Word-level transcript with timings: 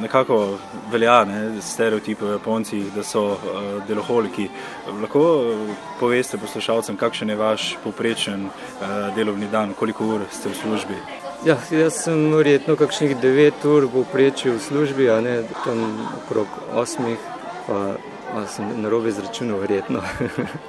Nekako 0.00 0.58
velja 0.90 1.24
ne, 1.24 1.60
stereotip 1.62 2.20
v 2.20 2.32
Japoncih, 2.32 2.86
da 2.94 3.02
so 3.06 3.20
uh, 3.22 3.38
deloholiki. 3.86 4.48
Lahko 5.00 5.20
poveste 6.00 6.38
poslušalcem, 6.38 6.96
kakšen 6.98 7.30
je 7.30 7.36
vaš 7.38 7.66
poprečen 7.84 8.48
uh, 8.48 9.14
delovni 9.14 9.46
dan, 9.52 9.70
koliko 9.78 10.08
ur 10.16 10.24
ste 10.34 10.50
v 10.50 10.56
službi? 10.58 10.96
Ja, 11.46 11.54
jaz 11.70 12.00
sem 12.02 12.24
verjetno 12.34 12.74
kakšnih 12.74 13.14
9 13.22 13.62
ur 13.70 13.86
v 13.86 13.92
povprečju 14.00 14.56
v 14.56 14.62
službi, 14.64 15.06
a 15.10 15.20
ne 15.22 15.36
tam 15.62 15.84
okrog 16.24 16.48
8, 16.74 17.14
pa, 17.68 17.78
pa 18.32 18.42
sem 18.50 18.66
na 18.82 18.90
robe 18.90 19.14
izračunal 19.14 19.62
verjetno. 19.62 20.02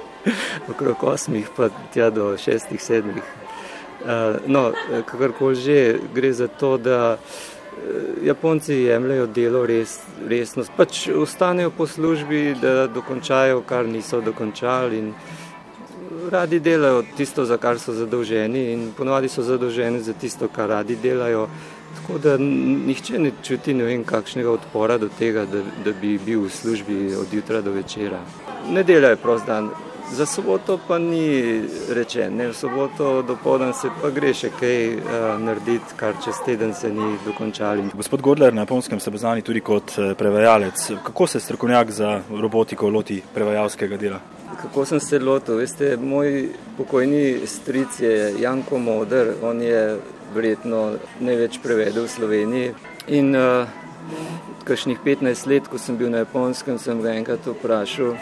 okrog 0.72 1.02
8, 1.02 1.42
pa 1.56 1.66
tja 1.90 2.12
do 2.14 2.36
6, 2.38 2.70
7. 2.78 3.10
Uh, 3.10 4.38
no, 4.46 4.70
kakorkoli 5.02 5.58
že, 5.58 5.98
gre 6.14 6.30
za 6.30 6.46
to, 6.46 6.76
da 6.78 7.18
uh, 7.18 7.44
Japonci 8.24 8.74
jemljajo 8.74 9.26
delo 9.26 9.66
res, 9.66 9.98
resno, 10.28 10.64
pač 10.76 11.08
ostanejo 11.08 11.70
po 11.70 11.86
službi, 11.86 12.54
da 12.62 12.86
dokončajo, 12.86 13.62
kar 13.68 13.88
niso 13.88 14.20
dokončali 14.24 15.02
radi 16.30 16.60
delajo 16.60 17.02
tisto, 17.16 17.44
za 17.44 17.56
kar 17.56 17.78
so 17.78 17.92
zadolženi 17.92 18.72
in 18.72 18.92
ponovadi 18.96 19.28
so 19.28 19.42
zadolženi 19.42 20.00
za 20.00 20.12
tisto, 20.12 20.48
kar 20.48 20.68
radi 20.68 20.96
delajo. 20.96 21.48
Tako 21.94 22.18
da 22.18 22.36
nihče 22.38 23.18
ne 23.18 23.30
čuti 23.42 23.74
ne 23.74 23.84
vem 23.84 24.04
kakšnega 24.04 24.50
odpora 24.50 24.98
do 24.98 25.08
tega, 25.18 25.44
da, 25.46 25.62
da 25.84 25.92
bi 26.00 26.18
bil 26.18 26.46
v 26.46 26.50
službi 26.50 27.14
od 27.16 27.32
jutra 27.32 27.60
do 27.60 27.72
večera. 27.72 28.20
Ne 28.70 28.82
delajo 28.82 29.16
prost 29.22 29.46
dan, 29.46 29.70
Za 30.12 30.26
soboto 30.26 30.78
pa 30.88 30.98
ni 30.98 31.62
rečeno, 31.88 32.48
v 32.48 32.54
soboto 32.54 33.22
do 33.22 33.36
povdan 33.36 33.72
se 33.74 33.88
pa 34.02 34.10
gre 34.10 34.34
še 34.36 34.50
kaj 34.52 34.78
uh, 34.94 35.02
narediti, 35.40 35.96
kar 35.96 36.14
čez 36.24 36.38
teden 36.44 36.74
se 36.74 36.90
ni 36.92 37.16
dokončali. 37.24 37.88
Gospod 37.94 38.20
Godler, 38.22 38.54
na 38.54 38.62
japonskem 38.62 39.00
ste 39.00 39.10
poznani 39.10 39.42
tudi 39.42 39.60
kot 39.64 39.96
eh, 39.98 40.14
prevajalec. 40.14 40.90
Kako 41.04 41.26
se 41.26 41.40
strokovnjak 41.40 41.90
za 41.90 42.20
robotiko 42.30 42.88
loti 42.88 43.22
prevajalskega 43.34 43.96
dela? 43.96 44.20
Kako 44.60 44.84
sem 44.84 45.00
se 45.00 45.18
lotil? 45.18 45.56
Veste, 45.56 45.96
moj 45.96 46.50
pokojni 46.76 47.46
stric 47.46 48.00
je 48.00 48.34
Janko 48.40 48.78
Moder, 48.78 49.34
on 49.42 49.62
je 49.62 49.98
verjetno 50.34 50.98
največ 51.20 51.58
prevedel 51.62 52.04
v 52.04 52.12
Sloveniji. 52.12 52.74
In 53.08 53.34
uh, 53.36 53.66
kakšnih 54.68 55.00
15 55.04 55.48
let, 55.48 55.68
ko 55.68 55.80
sem 55.80 55.96
bil 55.96 56.12
na 56.12 56.22
japonskem, 56.22 56.78
sem 56.78 57.00
ga 57.02 57.16
enkrat 57.16 57.46
vprašal, 57.48 58.14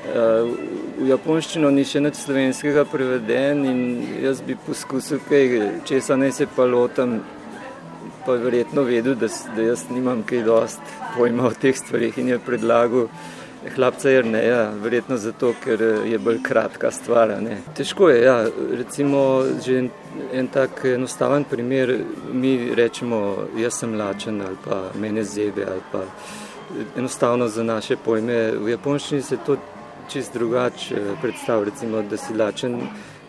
V 0.00 1.08
japonščino 1.08 1.70
ni 1.70 1.84
še 1.84 2.00
nič 2.00 2.22
slovenskega 2.22 2.86
preveden 2.88 3.64
in 3.68 3.80
jaz 4.22 4.40
bi 4.44 4.56
poskusil 4.66 5.20
kaj, 5.28 5.58
česa 5.88 6.16
naj 6.16 6.32
se 6.38 6.46
pa 6.56 6.64
lotam, 6.64 7.18
pa 8.24 8.36
verjetno 8.40 8.84
vedel, 8.88 9.14
da, 9.20 9.28
da 9.56 9.66
jaz 9.70 9.86
nimam 9.92 10.22
kaj 10.24 10.42
dost 10.46 10.94
pojma 11.16 11.50
o 11.50 11.52
teh 11.52 11.76
stvarih 11.76 12.16
in 12.20 12.32
je 12.32 12.38
predlagal 12.40 13.08
hlapca 13.76 14.10
Jrneja, 14.10 14.70
verjetno 14.82 15.16
zato, 15.20 15.52
ker 15.64 15.82
je 16.08 16.18
bolj 16.18 16.38
kratka 16.42 16.90
stvar. 16.90 17.34
Ne. 17.44 17.58
Težko 17.76 18.08
je, 18.08 18.22
ja, 18.24 18.36
recimo 18.76 19.42
že 19.64 19.78
en, 19.78 19.90
en 20.32 20.48
tak 20.48 20.84
enostaven 20.84 21.44
primer, 21.44 21.92
mi 22.32 22.74
rečemo, 22.74 23.50
jaz 23.60 23.82
sem 23.82 23.98
lačen 23.98 24.40
ali 24.40 24.56
pa 24.64 24.82
mene 25.00 25.24
zebe 25.24 25.66
ali 25.68 25.84
pa 25.92 26.06
enostavno 26.96 27.48
za 27.48 27.62
naše 27.62 27.96
pojme. 27.96 28.50
V 28.50 28.68
japonščini 28.68 29.22
se 29.22 29.36
to 29.46 29.56
čist 30.12 30.34
drugače 30.34 30.94
eh, 30.96 31.14
predstav, 31.22 31.64
recimo, 31.64 32.02
da 32.02 32.16
si 32.16 32.34
lačen, 32.34 32.76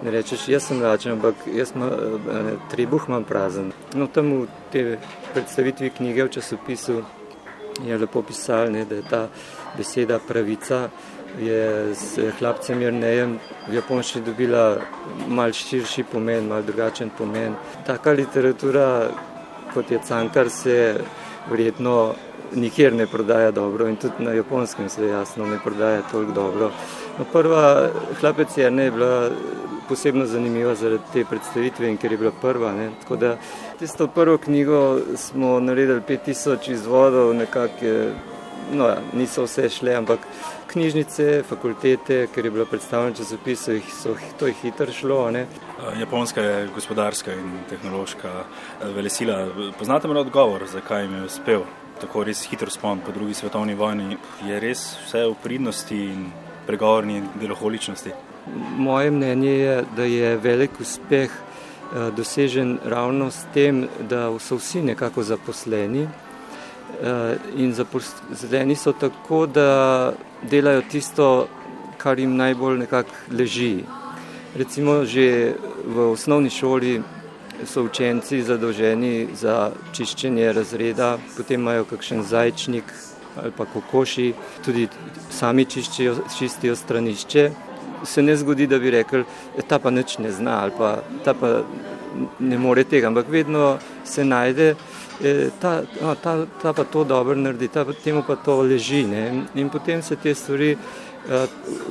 ne 0.04 0.12
rečeš, 0.12 0.48
jaz 0.50 0.68
sem 0.68 0.82
lačen, 0.82 1.12
ampak 1.18 1.48
jaz 1.54 1.76
ma, 1.76 1.88
eh, 1.88 2.52
tribuh 2.72 3.08
imam 3.08 3.24
prazen. 3.24 3.72
No, 3.94 4.08
tam 4.08 4.34
v 4.42 4.48
te 4.72 4.98
predstavitvi 5.34 5.90
knjige 5.98 6.24
v 6.24 6.36
časopisu 6.38 7.02
je 7.86 7.98
lepo 7.98 8.22
pisal, 8.22 8.72
ne, 8.72 8.86
da 8.86 8.96
je 8.96 9.09
ta 9.09 9.28
beseda 9.78 10.20
pravica 10.20 10.90
je 11.40 11.96
s 11.96 12.20
hlapcem 12.40 12.82
Jrnejem 12.82 13.38
v 13.70 13.76
japonščini 13.78 14.26
dobila 14.26 14.66
mal 15.31 15.53
širši 15.56 16.03
pomen, 16.12 16.50
mal 16.52 16.63
drugačen 16.63 17.12
pomen. 17.18 17.56
Taka 17.88 18.12
literatura, 18.12 19.12
kot 19.74 19.92
je 19.92 20.00
Cankar, 20.08 20.50
se 20.50 21.00
verjetno 21.50 22.13
nikjer 22.56 22.94
ne 22.94 23.07
prodaja 23.07 23.51
dobro 23.51 23.88
in 23.88 23.95
tudi 23.95 24.23
na 24.23 24.31
japonskem 24.31 24.89
se 24.89 25.07
jasno 25.07 25.45
ne 25.45 25.59
prodaja 25.63 26.01
toliko 26.12 26.31
dobro. 26.31 26.72
No, 27.19 27.25
prva 27.31 27.89
hlapec 28.22 28.57
je 28.57 28.72
ne 28.72 28.91
bila 28.91 29.29
posebno 29.89 30.25
zanimiva 30.25 30.75
zaradi 30.75 31.03
te 31.13 31.25
predstavitve 31.25 31.89
in 31.89 31.97
ker 31.97 32.12
je 32.12 32.17
bila 32.17 32.31
prva. 32.41 32.72
Ne. 32.72 32.89
Tako 33.01 33.16
da 33.16 33.38
tisto 33.79 34.07
prvo 34.07 34.38
knjigo 34.38 35.00
smo 35.16 35.59
naredili 35.59 36.01
5000 36.01 36.72
izvodov, 36.72 37.34
nekako, 37.35 37.91
no 38.73 38.88
ja, 38.88 38.97
niso 39.13 39.44
vse 39.44 39.69
šle, 39.69 39.95
ampak 39.95 40.19
knjižnice, 40.72 41.44
fakultete, 41.50 42.28
ker 42.33 42.45
je 42.45 42.51
bilo 42.51 42.66
predstavljeno 42.66 43.16
časopise, 43.16 43.79
so 43.91 44.16
to 44.39 44.47
je 44.47 44.53
hitro 44.62 44.91
šlo. 44.91 45.31
Ne. 45.31 45.45
Japonska 46.00 46.41
je 46.41 46.69
gospodarska 46.75 47.33
in 47.33 47.51
tehnološka 47.69 48.31
eh, 48.31 48.88
velesila. 48.95 49.47
Poznate 49.79 50.07
morda 50.07 50.22
odgovor, 50.22 50.68
zakaj 50.72 51.03
jim 51.03 51.16
je 51.16 51.23
uspel? 51.25 51.68
Tako 52.01 52.23
res 52.23 52.41
hitro 52.50 52.69
spon 52.69 53.00
po 53.06 53.12
drugi 53.12 53.34
svetovni 53.34 53.75
vojni, 53.75 54.17
je 54.45 54.59
res 54.59 54.95
vse 55.06 55.25
v 55.29 55.35
pridnosti 55.44 55.95
in 55.95 56.25
pregovorni 56.67 57.22
deloholičnosti. 57.39 58.12
Moje 58.78 59.12
mnenje 59.12 59.51
je, 59.51 59.84
da 59.95 60.03
je 60.03 60.38
velik 60.38 60.79
uspeh 60.79 61.29
eh, 61.29 62.12
dosežen 62.17 62.79
ravno 62.85 63.31
s 63.31 63.45
tem, 63.53 63.88
da 64.09 64.31
so 64.39 64.57
vsi 64.57 64.81
nekako 64.81 65.23
zaposleni 65.23 66.07
eh, 66.07 67.38
in 67.56 67.73
zaposleni 67.73 68.75
so 68.75 68.94
tako, 68.94 69.45
da 69.45 70.13
delajo 70.41 70.81
tisto, 70.81 71.47
kar 71.97 72.19
jim 72.19 72.35
najbolj 72.35 72.79
nekako 72.79 73.13
leži. 73.31 73.83
Recimo 74.57 75.06
že 75.06 75.53
v 75.85 76.12
osnovni 76.12 76.50
šoli 76.50 77.01
so 77.66 77.84
učenci 77.84 78.42
zadolženi 78.44 79.28
za 79.36 79.72
čiščenje 79.94 80.52
razreda, 80.54 81.18
potem 81.38 81.62
imajo 81.62 81.86
kakšen 81.90 82.24
zajčnik 82.24 82.94
ali 83.40 83.52
pa 83.58 83.66
kokoši, 83.66 84.34
tudi 84.66 84.88
sami 85.32 85.66
čiščijo, 85.66 86.16
čistijo 86.38 86.76
stranišče. 86.76 87.52
Se 88.04 88.22
ne 88.22 88.36
zgodi, 88.36 88.68
da 88.68 88.80
bi 88.80 88.92
rekli, 88.92 89.24
da 89.56 89.64
ta 89.68 89.80
pa 89.80 89.90
nič 89.90 90.18
ne 90.20 90.32
zna 90.32 90.58
ali 90.64 90.74
pa 90.78 90.98
ta 91.24 91.34
pa 91.34 91.62
ne 92.40 92.58
more 92.58 92.84
tega, 92.84 93.08
ampak 93.08 93.30
vedno 93.30 93.78
se 94.06 94.26
najde, 94.26 94.74
e, 95.24 95.50
ta, 95.62 95.82
ta, 96.24 96.36
ta 96.62 96.74
pa 96.74 96.84
to 96.84 97.04
dobro 97.04 97.36
naredi, 97.36 97.68
ta 97.68 97.86
temu 98.04 98.24
pa 98.28 98.36
to 98.36 98.62
leži. 98.62 99.06
Ne? 99.08 99.46
In 99.56 99.70
potem 99.70 100.02
se 100.02 100.16
te 100.16 100.36
stvari 100.36 100.76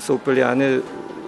so 0.00 0.14
upeljane 0.14 0.80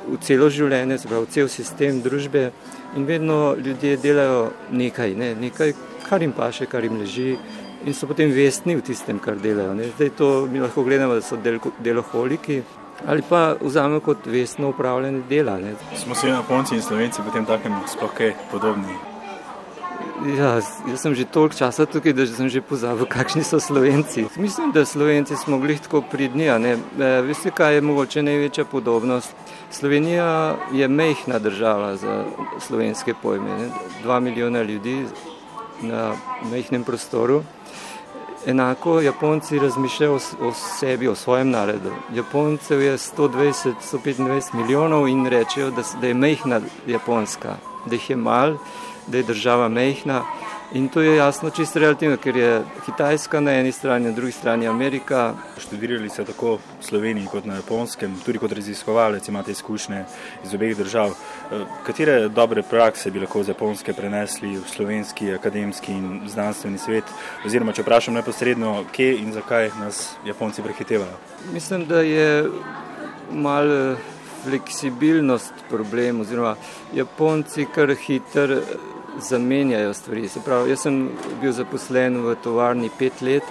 v 0.06 0.18
celo 0.20 0.50
življenje, 0.50 0.98
v 1.08 1.24
cel 1.30 1.48
sistem 1.48 2.02
družbe 2.02 2.50
in 2.96 3.06
vedno 3.06 3.54
ljudje 3.56 3.96
delajo 4.02 4.52
nekaj, 4.70 5.14
ne, 5.16 5.34
nekaj, 5.34 5.74
kar 6.08 6.22
jim 6.22 6.32
paše, 6.32 6.66
kar 6.66 6.84
jim 6.84 6.98
leži 7.00 7.36
in 7.84 7.94
so 7.94 8.06
potem 8.06 8.30
vestni 8.30 8.76
v 8.78 8.84
tistem, 8.86 9.18
kar 9.18 9.36
delajo. 9.42 9.74
Ne. 9.74 9.90
Zdaj 9.96 10.10
to 10.18 10.46
mi 10.50 10.60
lahko 10.62 10.84
gledamo, 10.86 11.18
da 11.18 11.24
so 11.24 11.36
del, 11.36 11.58
deloholiki 11.82 12.62
ali 13.06 13.22
pa 13.26 13.56
vzamemo 13.60 14.00
kot 14.00 14.26
vestno 14.30 14.68
upravljanje 14.70 15.22
dela. 15.28 15.56
Ne. 15.58 15.74
Smo 15.98 16.14
se 16.14 16.28
na 16.30 16.42
konci 16.48 16.76
in 16.78 16.82
slovenci 16.82 17.22
potem 17.26 17.46
takem 17.46 17.74
sploh 17.90 18.14
kaj 18.14 18.36
podobni. 18.52 19.11
Ja, 20.22 20.60
jaz 20.86 21.02
sem 21.02 21.14
že 21.14 21.24
toliko 21.24 21.56
časa 21.58 21.82
tukaj, 21.86 22.12
da 22.14 22.26
sem 22.26 22.46
že 22.46 22.62
pozabil, 22.62 23.06
kakšni 23.10 23.42
so 23.42 23.58
slovenci. 23.58 24.30
Mislim, 24.38 24.70
da 24.70 24.84
slovenci 24.86 25.36
smo 25.36 25.58
bili 25.58 25.78
tako 25.78 26.02
pridni. 26.02 26.46
E, 26.46 26.76
veste, 27.26 27.50
kaj 27.50 27.74
je 27.74 27.80
mogoče 27.80 28.22
največja 28.22 28.64
podobnost? 28.64 29.34
Slovenija 29.70 30.56
je 30.72 30.88
mehna 30.88 31.38
država 31.38 31.96
za 31.96 32.24
slovenske 32.60 33.14
pojme. 33.22 33.50
Ne? 33.50 33.68
Dva 34.02 34.20
milijona 34.20 34.62
ljudi 34.62 35.06
na 35.82 36.14
mehnem 36.52 36.84
prostoru. 36.84 37.42
Enako 38.46 39.00
Japonci 39.00 39.58
razmišljajo 39.58 40.18
o 40.40 40.52
sebi, 40.52 41.08
o 41.08 41.14
svojem 41.14 41.50
narodu. 41.50 41.90
Japoncev 42.14 42.82
je 42.82 42.98
120-125 42.98 44.54
milijonov 44.54 45.08
in 45.08 45.26
rečejo, 45.26 45.70
da, 45.70 45.82
da 46.00 46.06
je 46.06 46.14
mehna 46.14 46.60
Japonska, 46.86 47.56
da 47.86 47.94
jih 47.94 48.10
je 48.10 48.16
mal, 48.16 48.56
da 49.06 49.16
je 49.16 49.22
država 49.22 49.68
mehna. 49.68 50.22
In 50.74 50.88
to 50.88 51.00
je 51.00 51.16
jasno 51.16 51.50
čisto 51.50 51.78
relativno, 51.78 52.16
ker 52.16 52.36
je 52.36 52.62
Kitajska 52.84 53.40
na 53.40 53.52
eni 53.52 53.72
strani, 53.72 54.04
na 54.04 54.12
drugi 54.12 54.32
strani 54.32 54.68
Amerika. 54.68 55.34
Študirali 55.58 56.08
ste 56.08 56.24
tako 56.24 56.54
v 56.54 56.60
Sloveniji 56.80 57.26
kot 57.26 57.44
na 57.44 57.54
Japonskem, 57.54 58.14
tudi 58.24 58.38
kot 58.38 58.52
raziskovalec 58.52 59.28
imate 59.28 59.52
izkušnje 59.52 60.04
iz 60.44 60.54
obeh 60.54 60.76
držav. 60.76 61.10
Eh, 61.10 61.64
katere 61.86 62.28
dobre 62.28 62.62
prakse 62.62 63.10
bi 63.10 63.20
lahko 63.20 63.42
z 63.42 63.52
Japonske 63.52 63.92
prenesli 63.92 64.56
v 64.56 64.64
slovenski 64.68 65.34
akademski 65.34 65.92
in 65.92 66.22
znanstveni 66.26 66.78
svet? 66.78 67.04
Oziroma, 67.46 67.72
če 67.72 67.82
vprašam 67.82 68.14
neposredno, 68.14 68.84
kje 68.92 69.18
in 69.18 69.32
zakaj 69.32 69.70
nas 69.80 70.16
Japonci 70.24 70.62
prehitevajo? 70.62 71.20
Mislim, 71.52 71.84
da 71.84 72.00
je 72.00 72.48
mal 73.30 73.96
fleksibilnost 74.44 75.52
problem, 75.70 76.20
oziroma 76.20 76.56
Japonci 76.94 77.66
kar 77.74 77.94
hitro 78.06 78.60
zamenjajo 79.20 79.94
stvari. 79.94 80.28
Se 80.28 80.40
pravi, 80.44 80.70
jaz 80.70 80.86
sem 80.86 81.10
bil 81.40 81.52
zaposlen 81.52 82.16
v 82.24 82.34
tovarni 82.42 82.90
pet 82.98 83.22
let, 83.22 83.50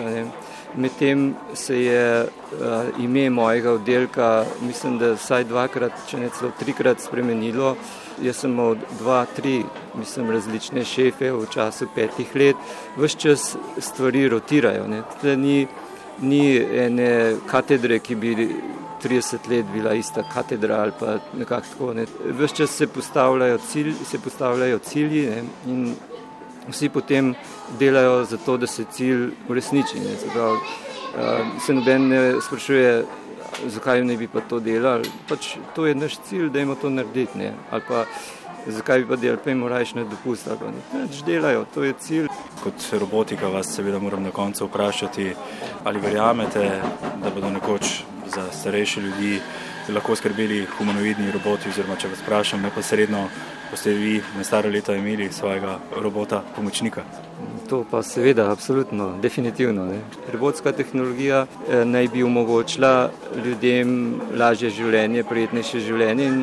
medtem 0.76 1.36
se 1.54 1.84
je 1.84 2.24
uh, 2.24 3.04
ime 3.04 3.30
mojega 3.30 3.72
oddelka, 3.72 4.46
mislim, 4.62 4.98
da 4.98 5.14
vsaj 5.14 5.44
dvakrat, 5.44 6.06
če 6.08 6.20
ne 6.20 6.30
celo 6.30 6.52
trikrat 6.60 7.04
spremenilo. 7.04 7.76
Jaz 8.22 8.44
sem 8.44 8.52
imel 8.54 8.76
dva, 9.00 9.26
tri, 9.36 9.62
mislim, 9.98 10.32
različne 10.32 10.86
šefe 10.86 11.32
v 11.32 11.48
času 11.52 11.88
petih 11.96 12.36
let, 12.36 12.56
vse 12.98 13.18
čas 13.18 13.56
stvari 13.78 14.28
rotirajo. 14.30 14.88
Ni, 15.38 15.66
ni 16.22 16.44
ene 16.58 17.12
katedre, 17.48 18.00
ki 18.00 18.16
bi 18.16 18.36
30 19.03 19.50
let 19.50 19.65
bila 19.74 19.94
ista 19.94 20.24
katedra 20.33 20.81
ali 20.81 20.92
pa 21.00 21.18
nekako 21.38 21.68
tako. 21.71 21.94
Ne. 21.94 22.06
Ves 22.25 22.53
čas 22.53 22.69
se 22.69 22.88
postavljajo, 22.88 23.57
cilj, 23.57 23.94
se 24.06 24.19
postavljajo 24.19 24.80
cilji 24.80 25.25
ne, 25.30 25.44
in 25.68 25.95
vsi 26.69 26.89
potem 26.89 27.36
delajo 27.80 28.25
za 28.25 28.38
to, 28.38 28.57
da 28.57 28.68
se 28.68 28.86
cilj 28.92 29.30
uresniči. 29.50 30.00
Ne. 30.00 30.15
Se, 30.15 30.30
pravi, 30.33 30.57
uh, 30.57 31.63
se 31.65 31.74
noben 31.74 32.07
ne 32.07 32.42
sprašuje, 32.42 33.06
zakaj 33.68 34.03
ne 34.03 34.18
bi 34.18 34.27
pa 34.27 34.42
to 34.42 34.59
delali. 34.59 35.09
Pač 35.30 35.56
to 35.75 35.86
je 35.86 35.95
naš 35.95 36.19
cilj, 36.30 36.50
da 36.50 36.59
imamo 36.59 36.80
to 36.81 36.89
narediti. 36.89 37.38
Ne. 37.38 37.53
Ali 37.71 37.81
pa 37.88 38.06
zakaj 38.68 39.00
bi 39.00 39.07
pa 39.07 39.15
delali, 39.15 39.42
pa 39.44 39.50
jim 39.50 39.68
rajš 39.68 39.94
ne 39.95 40.06
dopust. 40.06 40.48
Ali 40.48 40.59
pa 40.59 40.71
ne. 40.71 41.03
Neč 41.03 41.24
delajo, 41.25 41.65
to 41.74 41.83
je 41.83 41.94
cilj. 42.00 42.30
Kot 42.63 42.88
robotika 43.00 43.48
vas 43.48 43.75
seveda 43.75 44.00
moram 44.00 44.24
na 44.24 44.31
koncu 44.31 44.65
vprašati, 44.65 45.33
ali 45.83 46.00
verjamete, 46.00 46.81
da 47.24 47.30
bodo 47.30 47.50
nekoč 47.50 48.03
za 48.36 48.51
starejše 48.51 49.01
ljudi 49.01 49.39
lahko 49.89 50.16
skrbeli 50.16 50.66
humanoidni 50.78 51.31
roboti, 51.31 51.69
oziroma 51.69 51.95
če 52.00 52.12
vas 52.12 52.22
vprašam, 52.24 52.62
neposredno, 52.62 53.25
boste 53.72 53.94
vi 53.94 54.22
na 54.38 54.44
staro 54.44 54.69
leto 54.69 54.95
imeli 54.95 55.31
svojega 55.33 55.80
robota, 56.01 56.44
pomočnika. 56.56 57.04
To 57.69 57.86
pa 57.92 58.04
seveda, 58.04 58.51
absolutno, 58.51 59.13
definitivno. 59.22 59.86
Ne. 59.86 60.01
Robotska 60.33 60.72
tehnologija 60.72 61.45
eh, 61.45 61.86
naj 61.86 62.07
bi 62.07 62.24
omogočila 62.24 63.12
ljudem 63.45 64.22
lažje 64.38 64.69
življenje, 64.69 65.24
prijetnejše 65.24 65.80
življenje 65.80 66.25
in 66.27 66.42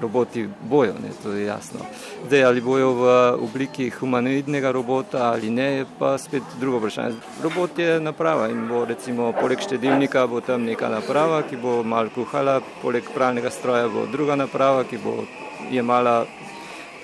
roboti 0.00 0.48
bojo, 0.62 0.94
ne, 1.02 1.10
to 1.22 1.32
je 1.32 1.46
jasno. 1.46 1.80
Zdaj, 2.26 2.44
ali 2.44 2.60
bojo 2.60 2.92
v 2.92 3.04
obliki 3.44 3.90
humanoidnega 3.90 4.72
robota 4.72 5.30
ali 5.32 5.50
ne, 5.50 5.68
je 5.76 5.86
pa 5.98 6.18
spet 6.18 6.42
drugo 6.60 6.78
vprašanje. 6.78 7.16
Robot 7.42 7.78
je 7.78 8.00
naprava 8.00 8.48
in 8.48 8.68
bo 8.68 8.84
recimo 8.84 9.32
poleg 9.40 9.60
štedilnika 9.60 10.26
bo 10.26 10.40
tam 10.40 10.64
neka 10.64 10.88
naprava, 10.88 11.42
ki 11.42 11.56
bo 11.56 11.82
mal 11.82 12.08
kuhala, 12.14 12.60
poleg 12.82 13.04
pralnega 13.14 13.50
stroja 13.50 13.88
bo 13.88 14.06
druga 14.06 14.36
naprava, 14.36 14.84
ki 14.84 14.98
bo 15.04 15.24
jemala 15.70 16.24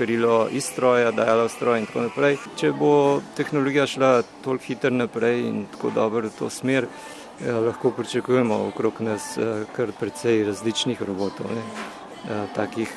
perilo 0.01 0.49
iz 0.49 0.65
stroja, 0.65 1.11
dajala 1.13 1.45
v 1.45 1.53
stroj 1.53 1.79
in 1.79 1.87
tako 1.87 2.05
naprej. 2.07 2.39
Če 2.57 2.73
bo 2.73 3.21
tehnologija 3.37 3.85
šla 3.87 4.13
toliko 4.45 4.65
hitro 4.65 4.95
naprej 4.97 5.43
in 5.45 5.67
tako 5.75 5.93
dobro 5.93 6.29
v 6.29 6.33
to 6.39 6.49
smer, 6.51 6.87
eh, 6.89 7.53
lahko 7.53 7.93
pričakujemo 7.93 8.63
okrog 8.73 9.01
nas 9.05 9.37
eh, 9.37 9.67
kar 9.77 9.93
precej 10.01 10.45
različnih 10.49 11.03
robotov. 11.03 11.53
Ne? 11.53 12.00
Eh, 12.29 12.47
takih, 12.55 12.93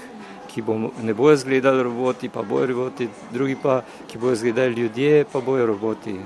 ki 0.48 0.62
bo, 0.62 0.92
ne 1.02 1.14
bojo 1.14 1.34
izgledali 1.34 1.84
roboti, 1.84 2.30
pa 2.30 2.42
bojo 2.42 2.66
roboti, 2.68 3.10
drugi 3.31 3.56
pa, 3.56 3.81
ki 4.08 4.18
bojo 4.18 4.34
izgledali 4.34 4.74
ljudje, 4.74 5.25
pa 5.31 5.42
bojo 5.42 5.66
roboti. 5.66 6.20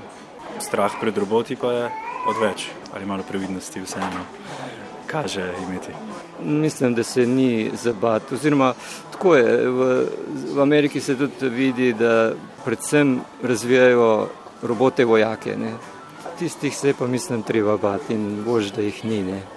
Strah 0.60 0.92
pred 1.02 1.18
roboti 1.18 1.56
pa 1.56 1.72
je 1.72 1.90
odveč 2.28 2.70
ali 2.94 3.06
malo 3.06 3.24
previdnosti 3.24 3.82
vseeno 3.82 4.26
kaže 5.08 5.54
imeti. 5.68 5.92
Mislim, 6.44 6.94
da 6.94 7.04
se 7.04 7.26
ni 7.26 7.72
zabati. 7.74 8.36
Oziroma, 8.36 8.74
tako 9.12 9.36
je. 9.36 9.70
V, 9.70 10.06
v 10.56 10.62
Ameriki 10.62 11.02
se 11.02 11.18
tudi 11.18 11.50
vidi, 11.50 11.94
da 11.94 12.34
predvsem 12.66 13.20
razvijajo 13.44 14.30
robote 14.62 15.06
vojake. 15.06 15.56
Ne. 15.58 15.74
Tistih 16.40 16.78
se 16.78 16.94
pa 17.00 17.08
mislim 17.08 17.44
treba 17.44 17.78
bati 17.78 18.14
in 18.14 18.44
bož, 18.46 18.72
da 18.72 18.82
jih 18.82 19.06
ni. 19.06 19.24
Ne. 19.24 19.42